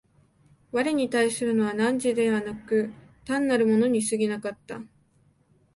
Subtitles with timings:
[0.71, 2.91] 我に対するのは汝でなく、
[3.23, 4.81] 単なる物に過ぎなかった。